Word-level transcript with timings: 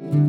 Welcome 0.00 0.22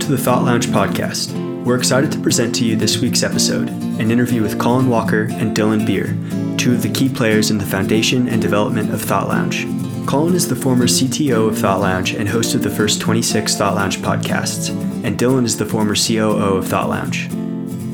to 0.00 0.08
the 0.08 0.18
Thought 0.18 0.42
Lounge 0.42 0.66
podcast. 0.66 1.32
We're 1.64 1.76
excited 1.76 2.10
to 2.10 2.18
present 2.18 2.52
to 2.56 2.64
you 2.64 2.74
this 2.74 2.98
week's 2.98 3.22
episode 3.22 3.68
an 3.68 4.10
interview 4.10 4.42
with 4.42 4.58
Colin 4.58 4.88
Walker 4.88 5.28
and 5.30 5.56
Dylan 5.56 5.86
Beer, 5.86 6.16
two 6.56 6.72
of 6.72 6.82
the 6.82 6.90
key 6.92 7.08
players 7.08 7.52
in 7.52 7.58
the 7.58 7.64
foundation 7.64 8.28
and 8.28 8.42
development 8.42 8.92
of 8.92 9.00
Thought 9.00 9.28
Lounge. 9.28 9.68
Colin 10.04 10.34
is 10.34 10.48
the 10.48 10.56
former 10.56 10.88
CTO 10.88 11.48
of 11.48 11.58
Thought 11.58 11.78
Lounge 11.78 12.14
and 12.14 12.28
host 12.28 12.56
of 12.56 12.64
the 12.64 12.70
first 12.70 13.00
26 13.00 13.56
Thought 13.56 13.76
Lounge 13.76 13.98
podcasts, 13.98 14.70
and 15.04 15.16
Dylan 15.16 15.44
is 15.44 15.56
the 15.58 15.64
former 15.64 15.94
COO 15.94 16.56
of 16.56 16.66
Thought 16.66 16.88
Lounge. 16.88 17.30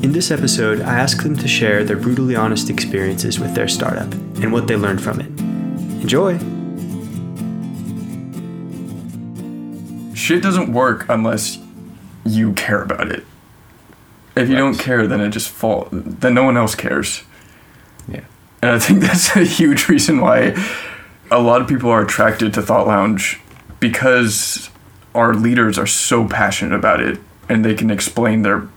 In 0.05 0.11
this 0.11 0.29
episode, 0.29 0.81
I 0.81 0.99
ask 0.99 1.23
them 1.23 1.35
to 1.35 1.47
share 1.47 1.83
their 1.83 1.97
brutally 1.97 2.35
honest 2.35 2.69
experiences 2.69 3.39
with 3.39 3.55
their 3.55 3.67
startup 3.67 4.13
and 4.13 4.53
what 4.53 4.67
they 4.67 4.75
learned 4.75 5.01
from 5.01 5.19
it. 5.19 5.25
Enjoy! 5.99 6.37
Shit 10.13 10.43
doesn't 10.43 10.71
work 10.71 11.07
unless 11.09 11.57
you 12.23 12.53
care 12.53 12.83
about 12.83 13.11
it. 13.11 13.25
If 14.35 14.47
you 14.47 14.55
don't 14.55 14.77
care, 14.77 15.07
then 15.07 15.21
it 15.21 15.31
just 15.31 15.49
fall. 15.49 15.87
Then 15.91 16.35
no 16.35 16.43
one 16.43 16.55
else 16.55 16.75
cares. 16.75 17.23
Yeah. 18.07 18.25
And 18.61 18.73
I 18.73 18.77
think 18.77 18.99
that's 19.01 19.35
a 19.35 19.43
huge 19.43 19.89
reason 19.89 20.21
why 20.21 20.55
a 21.31 21.41
lot 21.41 21.63
of 21.63 21.67
people 21.67 21.89
are 21.89 22.03
attracted 22.03 22.53
to 22.53 22.61
Thought 22.61 22.85
Lounge 22.85 23.39
because 23.79 24.69
our 25.15 25.33
leaders 25.33 25.79
are 25.79 25.87
so 25.87 26.27
passionate 26.27 26.75
about 26.75 26.99
it 26.99 27.19
and 27.49 27.65
they 27.65 27.73
can 27.73 27.89
explain 27.89 28.43
their 28.43 28.67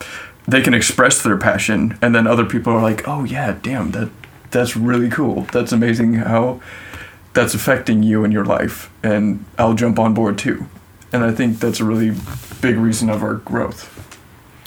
they 0.48 0.62
can 0.62 0.74
express 0.74 1.22
their 1.22 1.36
passion 1.36 1.98
and 2.00 2.14
then 2.14 2.26
other 2.26 2.44
people 2.44 2.72
are 2.72 2.82
like, 2.82 3.06
"Oh 3.06 3.24
yeah, 3.24 3.56
damn, 3.62 3.92
that 3.92 4.10
that's 4.50 4.76
really 4.76 5.10
cool. 5.10 5.42
That's 5.52 5.72
amazing 5.72 6.14
how 6.14 6.60
that's 7.34 7.54
affecting 7.54 8.02
you 8.02 8.24
in 8.24 8.32
your 8.32 8.44
life 8.44 8.90
and 9.02 9.44
I'll 9.58 9.74
jump 9.74 9.98
on 9.98 10.14
board 10.14 10.38
too." 10.38 10.66
And 11.12 11.22
I 11.22 11.32
think 11.32 11.60
that's 11.60 11.80
a 11.80 11.84
really 11.84 12.14
big 12.60 12.76
reason 12.76 13.08
of 13.10 13.22
our 13.22 13.34
growth. 13.34 13.94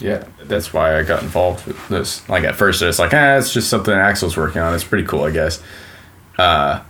Yeah, 0.00 0.24
that's 0.44 0.72
why 0.72 0.98
I 0.98 1.02
got 1.04 1.22
involved 1.22 1.66
with 1.66 1.88
this. 1.88 2.28
Like 2.28 2.44
at 2.44 2.56
first, 2.56 2.82
it's 2.82 2.98
like, 2.98 3.14
ah, 3.14 3.36
it's 3.36 3.52
just 3.52 3.68
something 3.68 3.94
Axel's 3.94 4.36
working 4.36 4.60
on. 4.60 4.74
It's 4.74 4.82
pretty 4.84 5.06
cool, 5.06 5.22
I 5.22 5.30
guess. 5.30 5.62
Uh, 6.38 6.82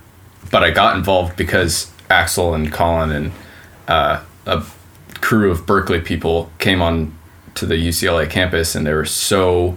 but 0.50 0.62
I 0.62 0.70
got 0.70 0.96
involved 0.96 1.36
because 1.36 1.90
Axel 2.08 2.54
and 2.54 2.72
Colin 2.72 3.10
and 3.10 3.32
uh, 3.88 4.22
a 4.46 4.64
crew 5.20 5.50
of 5.50 5.66
Berkeley 5.66 6.00
people 6.00 6.50
came 6.58 6.80
on 6.80 7.14
to 7.54 7.66
the 7.66 7.74
UCLA 7.74 8.28
campus, 8.28 8.74
and 8.74 8.86
they 8.86 8.94
were 8.94 9.04
so 9.04 9.76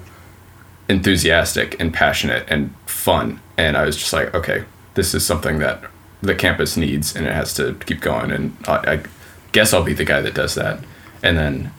enthusiastic 0.87 1.79
and 1.79 1.93
passionate 1.93 2.45
and 2.47 2.73
fun. 2.85 3.39
And 3.57 3.75
I 3.75 3.85
was 3.85 3.97
just 3.97 4.13
like, 4.13 4.33
okay, 4.33 4.65
this 4.93 5.13
is 5.13 5.25
something 5.25 5.59
that 5.59 5.83
the 6.21 6.35
campus 6.35 6.77
needs, 6.77 7.15
and 7.15 7.25
it 7.25 7.33
has 7.33 7.53
to 7.55 7.75
keep 7.85 8.01
going. 8.01 8.31
And 8.31 8.55
I, 8.67 8.93
I 8.93 9.03
guess 9.51 9.73
I'll 9.73 9.83
be 9.83 9.93
the 9.93 10.05
guy 10.05 10.21
that 10.21 10.33
does 10.33 10.55
that. 10.55 10.83
And 11.23 11.37
then 11.37 11.71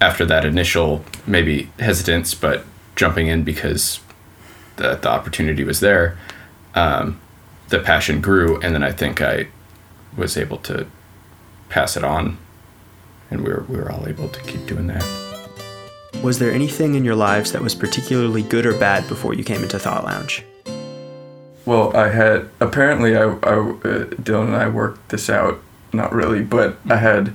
after 0.00 0.24
that 0.26 0.44
initial 0.44 1.04
maybe 1.26 1.70
hesitance, 1.78 2.34
but 2.34 2.64
jumping 2.96 3.28
in 3.28 3.44
because 3.44 4.00
the, 4.76 4.96
the 4.96 5.08
opportunity 5.08 5.64
was 5.64 5.80
there, 5.80 6.18
um, 6.74 7.20
the 7.68 7.78
passion 7.78 8.20
grew. 8.20 8.60
And 8.60 8.74
then 8.74 8.82
I 8.82 8.92
think 8.92 9.20
I 9.20 9.48
was 10.16 10.36
able 10.36 10.58
to 10.58 10.86
pass 11.68 11.96
it 11.96 12.04
on. 12.04 12.38
And 13.32 13.42
we 13.42 13.50
were, 13.50 13.64
we 13.68 13.76
were 13.78 13.90
all 13.90 14.06
able 14.06 14.28
to 14.28 14.40
keep 14.42 14.66
doing 14.66 14.86
that. 14.88 15.04
Was 16.22 16.38
there 16.38 16.52
anything 16.52 16.94
in 16.94 17.04
your 17.04 17.16
lives 17.16 17.52
that 17.52 17.62
was 17.62 17.74
particularly 17.74 18.42
good 18.42 18.66
or 18.66 18.78
bad 18.78 19.08
before 19.08 19.34
you 19.34 19.42
came 19.42 19.62
into 19.62 19.78
Thought 19.78 20.04
Lounge? 20.04 20.44
Well, 21.64 21.96
I 21.96 22.08
had 22.08 22.48
apparently 22.60 23.16
I, 23.16 23.22
I 23.22 23.24
uh, 23.24 24.04
Dylan 24.22 24.48
and 24.48 24.56
I 24.56 24.68
worked 24.68 25.08
this 25.08 25.30
out. 25.30 25.60
Not 25.92 26.12
really, 26.12 26.42
but 26.42 26.78
I 26.88 26.96
had 26.96 27.34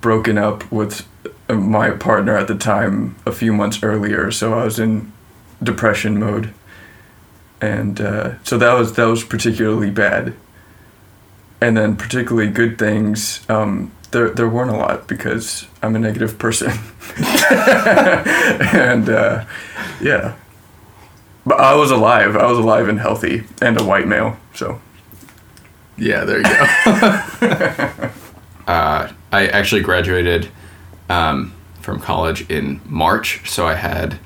broken 0.00 0.38
up 0.38 0.70
with 0.70 1.08
my 1.48 1.90
partner 1.90 2.36
at 2.36 2.48
the 2.48 2.56
time 2.56 3.16
a 3.26 3.32
few 3.32 3.52
months 3.52 3.82
earlier, 3.82 4.30
so 4.30 4.54
I 4.54 4.64
was 4.64 4.78
in 4.78 5.12
depression 5.62 6.18
mode, 6.18 6.52
and 7.60 8.00
uh, 8.00 8.42
so 8.42 8.58
that 8.58 8.74
was 8.74 8.94
that 8.94 9.04
was 9.04 9.24
particularly 9.24 9.90
bad. 9.90 10.34
And 11.60 11.76
then 11.76 11.96
particularly 11.96 12.50
good 12.50 12.76
things, 12.76 13.48
um, 13.48 13.92
there 14.12 14.30
there 14.30 14.48
weren't 14.48 14.70
a 14.70 14.76
lot 14.76 15.08
because 15.08 15.66
I'm 15.82 15.96
a 15.96 15.98
negative 15.98 16.38
person, 16.38 16.70
and 17.50 19.08
uh, 19.08 19.44
yeah. 20.00 20.36
But 21.44 21.58
I 21.58 21.74
was 21.74 21.90
alive. 21.90 22.36
I 22.36 22.46
was 22.46 22.58
alive 22.58 22.88
and 22.88 23.00
healthy, 23.00 23.44
and 23.60 23.80
a 23.80 23.82
white 23.84 24.06
male. 24.06 24.36
So 24.54 24.80
Yeah, 25.96 26.24
there 26.24 26.38
you 26.38 26.44
go. 26.44 28.10
uh, 28.66 29.12
I 29.32 29.46
actually 29.48 29.80
graduated 29.80 30.48
um, 31.08 31.52
from 31.80 32.00
college 32.00 32.48
in 32.50 32.80
March, 32.84 33.48
so 33.50 33.66
I 33.66 33.74
had 33.74 34.18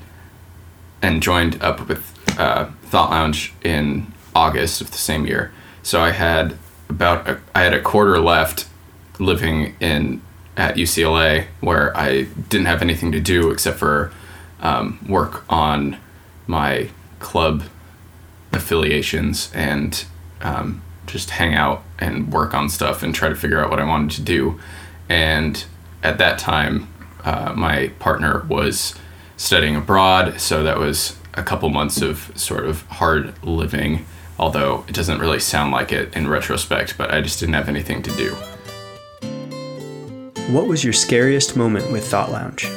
and 1.01 1.21
joined 1.21 1.61
up 1.61 1.87
with 1.87 2.13
uh, 2.39 2.65
Thought 2.83 3.11
Lounge 3.11 3.53
in 3.63 4.11
August 4.35 4.81
of 4.81 4.91
the 4.91 4.97
same 4.97 5.25
year. 5.25 5.51
So 5.83 6.01
I 6.01 6.11
had 6.11 6.57
about 6.89 7.27
a, 7.27 7.39
I 7.55 7.61
had 7.63 7.73
a 7.73 7.81
quarter 7.81 8.19
left 8.19 8.67
living 9.19 9.75
in 9.79 10.21
at 10.55 10.75
UCLA 10.75 11.45
where 11.61 11.95
I 11.95 12.23
didn't 12.49 12.65
have 12.65 12.81
anything 12.81 13.11
to 13.11 13.19
do 13.19 13.51
except 13.51 13.77
for 13.77 14.11
um, 14.59 14.99
work 15.07 15.43
on 15.49 15.97
my 16.47 16.89
club 17.19 17.63
affiliations 18.51 19.51
and 19.53 20.05
um, 20.41 20.81
just 21.05 21.31
hang 21.31 21.53
out 21.53 21.83
and 21.99 22.31
work 22.31 22.53
on 22.53 22.69
stuff 22.69 23.03
and 23.03 23.13
try 23.13 23.29
to 23.29 23.35
figure 23.35 23.63
out 23.63 23.69
what 23.69 23.79
I 23.79 23.85
wanted 23.85 24.11
to 24.11 24.21
do. 24.21 24.59
And 25.09 25.63
at 26.03 26.17
that 26.17 26.39
time, 26.39 26.87
uh, 27.23 27.53
my 27.55 27.89
partner 27.99 28.45
was 28.49 28.95
studying 29.35 29.75
abroad, 29.75 30.39
so 30.39 30.63
that 30.63 30.79
was 30.79 31.17
a 31.35 31.43
couple 31.43 31.69
months 31.69 32.01
of 32.01 32.31
sort 32.35 32.65
of 32.65 32.81
hard 32.87 33.41
living, 33.43 34.05
although 34.39 34.83
it 34.87 34.95
doesn't 34.95 35.19
really 35.19 35.39
sound 35.39 35.71
like 35.71 35.91
it 35.91 36.15
in 36.15 36.27
retrospect, 36.27 36.97
but 36.97 37.11
I 37.11 37.21
just 37.21 37.39
didn't 37.39 37.53
have 37.53 37.69
anything 37.69 38.01
to 38.03 38.11
do. 38.11 38.35
What 40.47 40.67
was 40.67 40.83
your 40.83 40.93
scariest 40.93 41.57
moment 41.57 41.91
with 41.91 42.07
Thought 42.07 42.31
Lounge? 42.31 42.67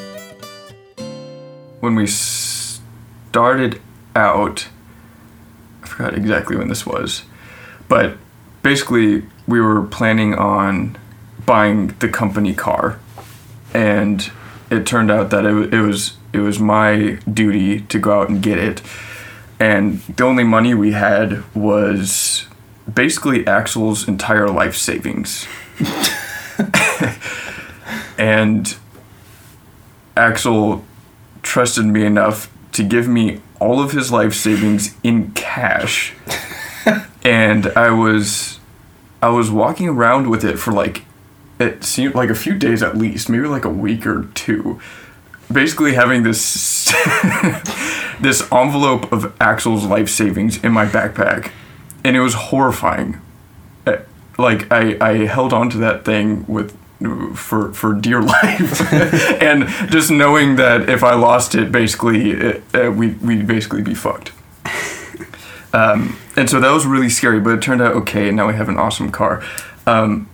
when 1.80 1.94
we 1.94 2.06
started 2.06 3.80
out, 4.14 4.68
I 5.82 5.86
forgot 5.86 6.14
exactly 6.14 6.56
when 6.56 6.68
this 6.68 6.86
was, 6.86 7.24
but 7.88 8.16
basically 8.62 9.24
we 9.46 9.60
were 9.60 9.82
planning 9.82 10.34
on 10.34 10.96
buying 11.46 11.88
the 11.98 12.08
company 12.08 12.54
car, 12.54 13.00
and 13.74 14.30
it 14.70 14.86
turned 14.86 15.10
out 15.10 15.30
that 15.30 15.44
it, 15.44 15.74
it 15.74 15.80
was 15.80 16.16
it 16.32 16.40
was 16.40 16.60
my 16.60 17.18
duty 17.32 17.80
to 17.82 17.98
go 17.98 18.20
out 18.20 18.28
and 18.28 18.42
get 18.42 18.58
it, 18.58 18.82
and 19.58 20.00
the 20.00 20.24
only 20.24 20.44
money 20.44 20.74
we 20.74 20.92
had 20.92 21.42
was 21.54 22.46
basically 22.92 23.46
Axel's 23.46 24.06
entire 24.06 24.48
life 24.48 24.76
savings, 24.76 25.46
and 28.20 28.76
Axel 30.14 30.84
trusted 31.42 31.86
me 31.86 32.04
enough 32.04 32.52
to 32.72 32.84
give 32.84 33.08
me 33.08 33.40
all 33.58 33.80
of 33.82 33.92
his 33.92 34.12
life 34.12 34.34
savings 34.34 34.94
in 35.02 35.32
cash. 35.32 36.12
and 37.24 37.68
I 37.68 37.90
was 37.90 38.60
I 39.22 39.30
was 39.30 39.50
walking 39.50 39.88
around 39.88 40.28
with 40.28 40.44
it 40.44 40.58
for 40.58 40.70
like 40.70 41.04
it 41.58 41.82
seemed 41.82 42.14
like 42.14 42.28
a 42.28 42.34
few 42.34 42.58
days 42.58 42.82
at 42.82 42.96
least, 42.96 43.30
maybe 43.30 43.46
like 43.46 43.64
a 43.64 43.70
week 43.70 44.06
or 44.06 44.28
two. 44.34 44.78
Basically 45.50 45.94
having 45.94 46.22
this 46.22 46.84
this 48.20 48.46
envelope 48.52 49.10
of 49.10 49.34
Axel's 49.40 49.86
life 49.86 50.10
savings 50.10 50.62
in 50.62 50.72
my 50.72 50.84
backpack. 50.84 51.52
And 52.04 52.16
it 52.16 52.20
was 52.20 52.34
horrifying. 52.34 53.18
Uh, 53.86 53.96
Like 54.38 54.70
I, 54.70 54.96
I 55.00 55.26
held 55.26 55.52
on 55.52 55.70
to 55.70 55.78
that 55.78 56.04
thing 56.04 56.44
with 56.46 56.76
for 57.34 57.72
for 57.72 57.94
dear 57.94 58.20
life, 58.36 58.92
and 59.42 59.68
just 59.90 60.10
knowing 60.10 60.56
that 60.56 60.88
if 60.88 61.02
I 61.02 61.14
lost 61.14 61.54
it, 61.54 61.72
basically, 61.72 62.30
it, 62.30 62.62
uh, 62.74 62.90
we 62.90 63.12
we'd 63.14 63.46
basically 63.46 63.82
be 63.82 63.94
fucked. 63.94 64.32
Um, 65.72 66.18
and 66.36 66.50
so 66.50 66.58
that 66.58 66.72
was 66.72 66.84
really 66.84 67.08
scary, 67.08 67.38
but 67.38 67.50
it 67.50 67.62
turned 67.62 67.80
out 67.80 67.94
okay. 67.94 68.26
And 68.26 68.36
now 68.36 68.48
we 68.48 68.54
have 68.54 68.68
an 68.68 68.76
awesome 68.76 69.12
car. 69.12 69.40
Um, 69.86 70.28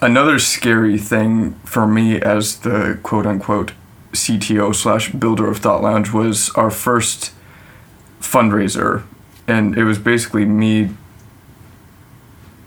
another 0.00 0.40
scary 0.40 0.98
thing 0.98 1.52
for 1.64 1.86
me 1.86 2.20
as 2.20 2.58
the 2.58 2.98
quote 3.04 3.26
unquote 3.26 3.70
CTO 4.12 4.74
slash 4.74 5.12
builder 5.12 5.48
of 5.48 5.58
Thought 5.58 5.82
Lounge 5.82 6.12
was 6.12 6.50
our 6.56 6.72
first 6.72 7.32
fundraiser, 8.20 9.04
and 9.46 9.78
it 9.78 9.84
was 9.84 9.98
basically 10.00 10.44
me 10.44 10.90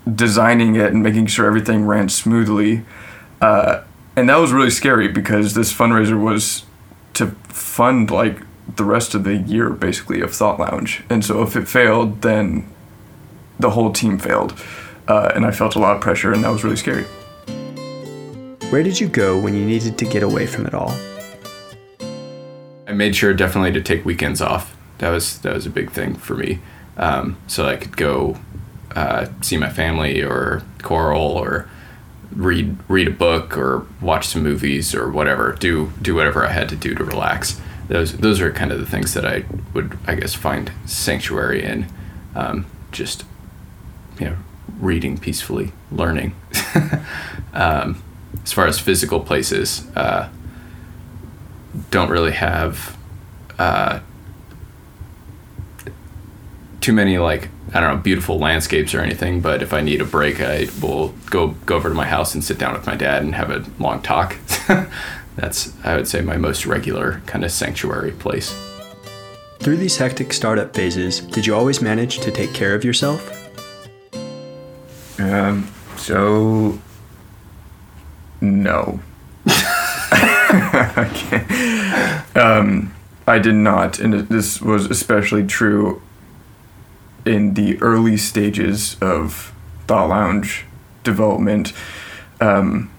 designing 0.09 0.75
it 0.75 0.93
and 0.93 1.03
making 1.03 1.27
sure 1.27 1.45
everything 1.45 1.85
ran 1.85 2.09
smoothly. 2.09 2.85
Uh, 3.41 3.83
and 4.15 4.29
that 4.29 4.37
was 4.37 4.51
really 4.51 4.69
scary 4.69 5.07
because 5.07 5.53
this 5.53 5.73
fundraiser 5.73 6.21
was 6.21 6.65
to 7.13 7.27
fund 7.47 8.11
like 8.11 8.39
the 8.75 8.83
rest 8.83 9.15
of 9.15 9.23
the 9.23 9.37
year 9.37 9.69
basically 9.69 10.21
of 10.21 10.33
Thought 10.33 10.59
Lounge. 10.59 11.03
And 11.09 11.23
so 11.23 11.41
if 11.41 11.55
it 11.55 11.67
failed, 11.67 12.21
then 12.21 12.69
the 13.59 13.71
whole 13.71 13.91
team 13.91 14.17
failed. 14.17 14.59
Uh, 15.07 15.31
and 15.33 15.45
I 15.45 15.51
felt 15.51 15.75
a 15.75 15.79
lot 15.79 15.95
of 15.95 16.01
pressure, 16.01 16.31
and 16.31 16.43
that 16.43 16.49
was 16.49 16.63
really 16.63 16.75
scary. 16.75 17.03
Where 18.69 18.83
did 18.83 18.99
you 18.99 19.07
go 19.07 19.39
when 19.39 19.55
you 19.55 19.65
needed 19.65 19.97
to 19.97 20.05
get 20.05 20.21
away 20.21 20.45
from 20.45 20.67
it 20.67 20.73
all? 20.73 20.93
I 22.87 22.91
made 22.93 23.15
sure 23.15 23.33
definitely 23.33 23.71
to 23.73 23.81
take 23.81 24.05
weekends 24.05 24.41
off. 24.41 24.77
That 24.99 25.09
was 25.09 25.39
that 25.39 25.53
was 25.55 25.65
a 25.65 25.69
big 25.69 25.91
thing 25.91 26.15
for 26.15 26.35
me, 26.35 26.59
um, 26.97 27.37
so 27.47 27.65
I 27.65 27.77
could 27.77 27.97
go 27.97 28.37
uh, 28.95 29.27
see 29.41 29.57
my 29.57 29.69
family 29.69 30.21
or 30.21 30.61
choral 30.83 31.21
or 31.21 31.69
read 32.35 32.77
read 32.87 33.07
a 33.07 33.11
book 33.11 33.57
or 33.57 33.87
watch 34.01 34.27
some 34.27 34.43
movies 34.43 34.93
or 34.93 35.09
whatever. 35.09 35.53
Do 35.59 35.91
do 36.01 36.15
whatever 36.15 36.45
I 36.45 36.51
had 36.51 36.69
to 36.69 36.75
do 36.75 36.95
to 36.95 37.03
relax. 37.03 37.59
Those 37.87 38.17
those 38.17 38.39
are 38.41 38.51
kind 38.51 38.71
of 38.71 38.79
the 38.79 38.85
things 38.85 39.13
that 39.13 39.25
I 39.25 39.45
would 39.73 39.97
I 40.07 40.15
guess 40.15 40.33
find 40.33 40.71
sanctuary 40.85 41.63
in. 41.63 41.87
Um, 42.35 42.65
just 42.91 43.23
you 44.19 44.27
know, 44.27 44.37
reading 44.79 45.17
peacefully, 45.17 45.71
learning. 45.91 46.35
um, 47.53 48.03
as 48.43 48.51
far 48.51 48.67
as 48.67 48.79
physical 48.79 49.19
places, 49.19 49.87
uh, 49.95 50.29
don't 51.91 52.09
really 52.09 52.31
have 52.31 52.97
uh, 53.57 53.99
too 56.81 56.93
many 56.93 57.17
like 57.17 57.49
I 57.73 57.79
don't 57.79 57.95
know 57.95 58.01
beautiful 58.01 58.39
landscapes 58.39 58.93
or 58.95 59.01
anything. 59.01 59.41
But 59.41 59.61
if 59.61 59.73
I 59.73 59.81
need 59.81 60.01
a 60.01 60.05
break, 60.05 60.41
I 60.41 60.67
will 60.81 61.09
go 61.29 61.49
go 61.65 61.75
over 61.75 61.89
to 61.89 61.95
my 61.95 62.05
house 62.05 62.33
and 62.33 62.43
sit 62.43 62.57
down 62.57 62.73
with 62.73 62.85
my 62.87 62.95
dad 62.95 63.21
and 63.21 63.35
have 63.35 63.51
a 63.51 63.65
long 63.81 64.01
talk. 64.01 64.35
That's 65.35 65.73
I 65.83 65.95
would 65.95 66.07
say 66.07 66.21
my 66.21 66.37
most 66.37 66.65
regular 66.65 67.21
kind 67.25 67.43
of 67.45 67.51
sanctuary 67.51 68.11
place. 68.11 68.55
Through 69.59 69.77
these 69.77 69.97
hectic 69.97 70.33
startup 70.33 70.73
phases, 70.73 71.19
did 71.19 71.45
you 71.45 71.53
always 71.53 71.81
manage 71.81 72.19
to 72.19 72.31
take 72.31 72.53
care 72.53 72.73
of 72.73 72.83
yourself? 72.83 73.35
Um, 75.19 75.69
so 75.97 76.79
no. 78.41 78.99
um, 82.35 82.93
I 83.27 83.39
did 83.39 83.55
not, 83.55 83.99
and 83.99 84.13
this 84.29 84.61
was 84.61 84.85
especially 84.85 85.45
true 85.45 86.01
in 87.25 87.53
the 87.53 87.81
early 87.81 88.17
stages 88.17 88.97
of 89.01 89.53
Thought 89.87 90.09
Lounge 90.09 90.65
development. 91.03 91.73
Um, 92.39 92.91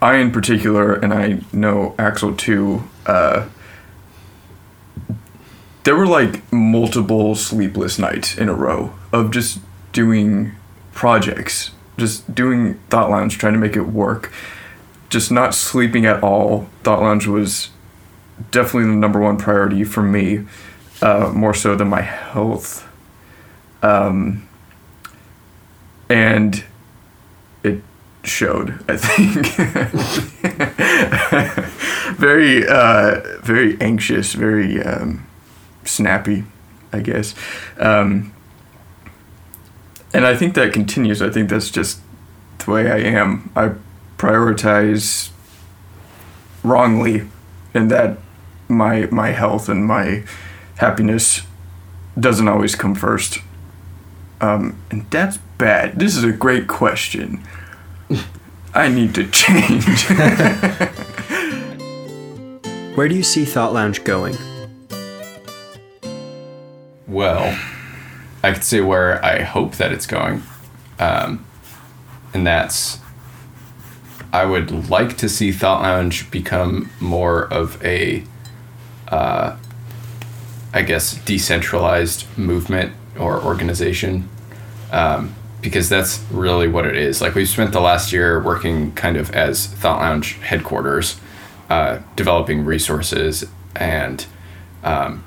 I, 0.00 0.16
in 0.16 0.32
particular, 0.32 0.94
and 0.94 1.12
I 1.12 1.40
know 1.52 1.94
Axel 1.98 2.34
too, 2.34 2.84
uh, 3.06 3.48
there 5.84 5.96
were 5.96 6.06
like 6.06 6.52
multiple 6.52 7.34
sleepless 7.34 7.98
nights 7.98 8.36
in 8.36 8.48
a 8.48 8.54
row 8.54 8.92
of 9.12 9.30
just 9.30 9.60
doing 9.92 10.52
projects, 10.92 11.70
just 11.96 12.34
doing 12.34 12.74
Thought 12.90 13.10
Lounge, 13.10 13.38
trying 13.38 13.52
to 13.52 13.58
make 13.58 13.76
it 13.76 13.82
work, 13.82 14.32
just 15.08 15.30
not 15.30 15.54
sleeping 15.54 16.04
at 16.06 16.22
all. 16.22 16.68
Thought 16.82 17.02
Lounge 17.02 17.26
was 17.26 17.70
definitely 18.50 18.90
the 18.90 18.96
number 18.96 19.20
one 19.20 19.36
priority 19.36 19.84
for 19.84 20.02
me, 20.02 20.46
uh, 21.02 21.32
more 21.34 21.52
so 21.52 21.74
than 21.74 21.88
my 21.88 22.00
health. 22.00 22.88
Um, 23.82 24.48
and 26.08 26.64
it 27.64 27.82
showed, 28.22 28.82
I 28.88 28.96
think. 28.96 29.46
very, 32.16 32.66
uh, 32.66 33.20
very 33.42 33.80
anxious, 33.80 34.34
very 34.34 34.82
um, 34.82 35.26
snappy, 35.84 36.44
I 36.92 37.00
guess. 37.00 37.34
Um, 37.78 38.32
and 40.14 40.26
I 40.26 40.36
think 40.36 40.54
that 40.54 40.72
continues. 40.72 41.20
I 41.20 41.30
think 41.30 41.50
that's 41.50 41.70
just 41.70 42.00
the 42.58 42.70
way 42.70 42.90
I 42.90 42.98
am. 42.98 43.50
I 43.56 43.72
prioritize 44.18 45.30
wrongly, 46.62 47.28
and 47.74 47.90
that 47.90 48.18
my 48.68 49.06
my 49.06 49.30
health 49.30 49.68
and 49.68 49.86
my 49.86 50.24
happiness 50.76 51.42
doesn't 52.18 52.48
always 52.48 52.74
come 52.74 52.94
first. 52.94 53.38
Um, 54.40 54.78
and 54.90 55.08
that's 55.10 55.36
bad. 55.58 55.98
This 55.98 56.16
is 56.16 56.24
a 56.24 56.32
great 56.32 56.66
question. 56.66 57.42
I 58.74 58.88
need 58.88 59.14
to 59.14 59.28
change. 59.30 60.08
Where 62.96 63.08
do 63.08 63.14
you 63.14 63.22
see 63.22 63.44
Thought 63.44 63.72
Lounge 63.72 64.02
going? 64.04 64.36
Well, 67.06 67.58
I 68.42 68.52
could 68.52 68.64
say 68.64 68.80
where 68.80 69.24
I 69.24 69.42
hope 69.42 69.76
that 69.76 69.92
it's 69.92 70.06
going, 70.06 70.42
um, 70.98 71.44
and 72.34 72.46
that's 72.46 72.98
I 74.32 74.46
would 74.46 74.88
like 74.88 75.18
to 75.18 75.28
see 75.28 75.52
Thought 75.52 75.82
Lounge 75.82 76.30
become 76.30 76.90
more 77.00 77.52
of 77.52 77.82
a, 77.84 78.24
uh, 79.08 79.56
I 80.72 80.82
guess, 80.82 81.16
decentralized 81.24 82.26
movement 82.38 82.94
or 83.18 83.42
organization, 83.42 84.28
um, 84.90 85.34
because 85.60 85.88
that's 85.88 86.20
really 86.30 86.66
what 86.68 86.86
it 86.86 86.96
is. 86.96 87.20
Like 87.20 87.34
we've 87.34 87.48
spent 87.48 87.72
the 87.72 87.80
last 87.80 88.12
year 88.12 88.42
working 88.42 88.92
kind 88.92 89.16
of 89.16 89.30
as 89.32 89.66
Thought 89.66 90.00
Lounge 90.00 90.34
headquarters, 90.38 91.20
uh, 91.68 92.00
developing 92.16 92.64
resources 92.64 93.44
and 93.76 94.26
um, 94.82 95.24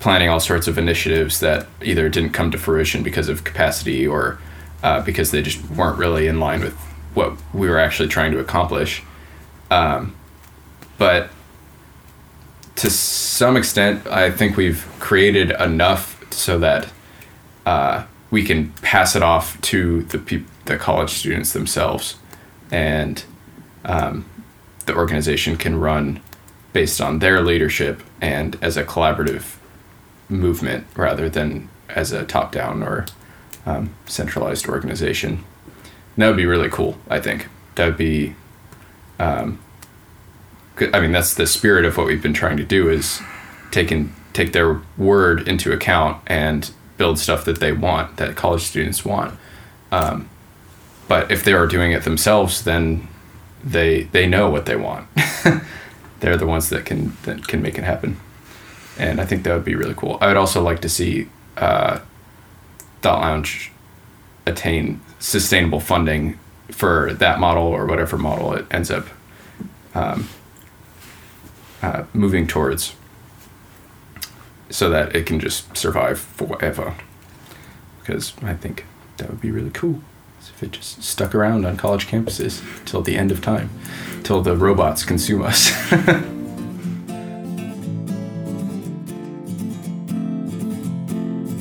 planning 0.00 0.28
all 0.28 0.40
sorts 0.40 0.68
of 0.68 0.78
initiatives 0.78 1.40
that 1.40 1.66
either 1.82 2.08
didn't 2.08 2.30
come 2.30 2.50
to 2.50 2.58
fruition 2.58 3.02
because 3.02 3.28
of 3.28 3.44
capacity 3.44 4.06
or 4.06 4.38
uh, 4.82 5.00
because 5.00 5.30
they 5.30 5.42
just 5.42 5.64
weren't 5.70 5.98
really 5.98 6.26
in 6.26 6.38
line 6.38 6.60
with 6.60 6.74
what 7.14 7.32
we 7.54 7.68
were 7.68 7.78
actually 7.78 8.08
trying 8.08 8.32
to 8.32 8.38
accomplish. 8.38 9.02
Um, 9.70 10.14
but 10.98 11.30
to 12.76 12.90
some 12.90 13.56
extent, 13.56 14.06
I 14.06 14.30
think 14.30 14.56
we've 14.56 14.84
created 15.00 15.50
enough 15.52 16.24
so 16.32 16.58
that 16.58 16.88
uh, 17.66 18.04
we 18.30 18.44
can 18.44 18.70
pass 18.82 19.14
it 19.14 19.22
off 19.22 19.60
to 19.62 20.02
the 20.04 20.42
the 20.64 20.76
college 20.78 21.10
students 21.10 21.52
themselves, 21.52 22.16
and 22.70 23.22
um, 23.84 24.24
the 24.86 24.94
organization 24.94 25.56
can 25.56 25.78
run 25.78 26.20
based 26.72 27.00
on 27.00 27.20
their 27.20 27.40
leadership 27.42 28.02
and 28.20 28.58
as 28.62 28.76
a 28.76 28.84
collaborative 28.84 29.56
movement 30.28 30.86
rather 30.96 31.28
than 31.28 31.68
as 31.88 32.12
a 32.12 32.24
top 32.24 32.50
down 32.50 32.82
or 32.82 33.06
um, 33.66 33.94
centralized 34.06 34.68
organization. 34.68 35.44
That 36.16 36.28
would 36.28 36.36
be 36.36 36.46
really 36.46 36.68
cool, 36.68 36.98
I 37.08 37.20
think. 37.20 37.48
That 37.74 37.86
would 37.86 37.96
be, 37.96 38.34
um, 39.18 39.58
I 40.80 41.00
mean, 41.00 41.12
that's 41.12 41.34
the 41.34 41.46
spirit 41.46 41.84
of 41.84 41.96
what 41.96 42.06
we've 42.06 42.22
been 42.22 42.34
trying 42.34 42.56
to 42.56 42.64
do 42.64 42.88
is 42.88 43.20
taking 43.70 44.14
take 44.32 44.52
their 44.52 44.80
word 44.98 45.46
into 45.46 45.72
account 45.72 46.20
and 46.26 46.70
build 46.96 47.18
stuff 47.18 47.44
that 47.44 47.60
they 47.60 47.72
want, 47.72 48.16
that 48.16 48.34
college 48.34 48.62
students 48.62 49.04
want. 49.04 49.38
Um, 49.92 50.28
but 51.06 51.30
if 51.30 51.44
they 51.44 51.52
are 51.52 51.66
doing 51.66 51.92
it 51.92 52.02
themselves, 52.04 52.64
then 52.64 53.06
they 53.62 54.04
they 54.04 54.26
know 54.26 54.50
what 54.50 54.66
they 54.66 54.76
want. 54.76 55.08
They're 56.20 56.36
the 56.36 56.46
ones 56.46 56.70
that 56.70 56.84
can 56.84 57.16
that 57.22 57.46
can 57.46 57.62
make 57.62 57.78
it 57.78 57.84
happen 57.84 58.18
and 58.98 59.20
I 59.20 59.26
think 59.26 59.42
that 59.44 59.54
would 59.54 59.64
be 59.64 59.74
really 59.74 59.94
cool. 59.96 60.18
I 60.20 60.28
would 60.28 60.36
also 60.36 60.62
like 60.62 60.80
to 60.82 60.88
see 60.88 61.28
uh, 61.56 62.00
Thought 63.02 63.20
Lounge 63.20 63.72
attain 64.46 65.00
sustainable 65.18 65.80
funding 65.80 66.38
for 66.70 67.12
that 67.14 67.40
model 67.40 67.64
or 67.64 67.86
whatever 67.86 68.16
model 68.16 68.52
it 68.54 68.66
ends 68.70 68.90
up 68.90 69.06
um, 69.94 70.28
uh, 71.84 72.04
moving 72.14 72.46
towards, 72.46 72.94
so 74.70 74.88
that 74.88 75.14
it 75.14 75.26
can 75.26 75.38
just 75.38 75.76
survive 75.76 76.18
forever. 76.18 76.94
Because 78.00 78.32
I 78.42 78.54
think 78.54 78.86
that 79.18 79.28
would 79.28 79.40
be 79.40 79.50
really 79.50 79.70
cool 79.70 80.00
if 80.40 80.62
it 80.62 80.72
just 80.72 81.02
stuck 81.02 81.34
around 81.34 81.64
on 81.64 81.76
college 81.76 82.06
campuses 82.06 82.62
till 82.84 83.02
the 83.02 83.16
end 83.16 83.32
of 83.32 83.42
time, 83.42 83.70
till 84.22 84.42
the 84.42 84.56
robots 84.56 85.04
consume 85.04 85.42
us. 85.42 85.70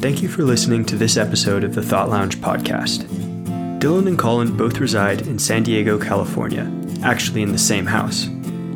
Thank 0.01 0.21
you 0.21 0.27
for 0.27 0.43
listening 0.43 0.83
to 0.85 0.97
this 0.97 1.15
episode 1.15 1.63
of 1.63 1.75
the 1.75 1.81
Thought 1.81 2.09
Lounge 2.09 2.39
podcast. 2.39 3.07
Dylan 3.79 4.07
and 4.07 4.19
Colin 4.19 4.55
both 4.55 4.79
reside 4.79 5.21
in 5.27 5.39
San 5.39 5.63
Diego, 5.63 5.97
California, 5.97 6.69
actually 7.03 7.41
in 7.41 7.53
the 7.53 7.57
same 7.57 7.85
house. 7.85 8.27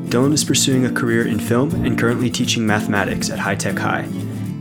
Dylan 0.07 0.31
is 0.31 0.45
pursuing 0.45 0.85
a 0.85 0.91
career 0.91 1.27
in 1.27 1.37
film 1.37 1.85
and 1.85 1.99
currently 1.99 2.29
teaching 2.29 2.65
mathematics 2.65 3.29
at 3.29 3.39
High 3.39 3.55
Tech 3.55 3.77
High. 3.77 4.07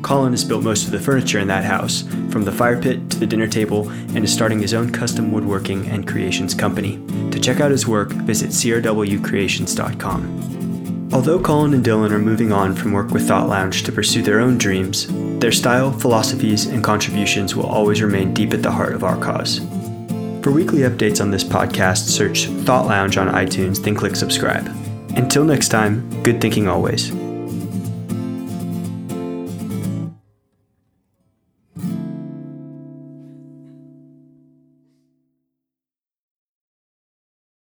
Colin 0.03 0.33
has 0.33 0.43
built 0.43 0.65
most 0.65 0.87
of 0.87 0.91
the 0.91 0.99
furniture 0.99 1.39
in 1.39 1.47
that 1.49 1.65
house, 1.65 2.03
from 2.31 2.45
the 2.45 2.51
fire 2.51 2.81
pit 2.81 3.11
to 3.11 3.19
the 3.19 3.27
dinner 3.27 3.47
table, 3.47 3.89
and 3.89 4.25
is 4.25 4.33
starting 4.33 4.59
his 4.59 4.75
own 4.75 4.91
custom 4.91 5.31
woodworking 5.31 5.87
and 5.87 6.09
creations 6.09 6.53
company. 6.53 7.01
To 7.31 7.39
check 7.39 7.61
out 7.61 7.71
his 7.71 7.87
work, 7.87 8.11
visit 8.11 8.51
crwcreations.com. 8.51 11.11
Although 11.13 11.41
Colin 11.41 11.75
and 11.75 11.85
Dylan 11.85 12.11
are 12.11 12.19
moving 12.19 12.53
on 12.53 12.75
from 12.75 12.93
work 12.93 13.11
with 13.11 13.29
Thought 13.29 13.49
Lounge 13.49 13.85
to 13.85 13.93
pursue 13.93 14.23
their 14.23 14.41
own 14.41 14.59
dreams, 14.59 15.07
their 15.39 15.53
style, 15.53 15.93
philosophies, 15.93 16.67
and 16.67 16.83
contributions 16.83 17.55
will 17.55 17.67
always 17.67 18.03
remain 18.03 18.35
deep 18.35 18.53
at 18.53 18.65
the 18.65 18.73
heart 18.73 18.95
of 18.95 19.05
our 19.05 19.17
cause. 19.17 19.61
For 20.43 20.51
weekly 20.51 20.81
updates 20.81 21.21
on 21.21 21.31
this 21.31 21.45
podcast, 21.45 22.09
search 22.09 22.47
Thought 22.65 22.87
Lounge 22.87 23.17
on 23.17 23.29
iTunes, 23.29 23.81
then 23.83 23.95
click 23.95 24.17
subscribe. 24.17 24.69
Until 25.17 25.45
next 25.45 25.69
time, 25.69 26.09
good 26.23 26.41
thinking 26.41 26.69
always. 26.69 27.11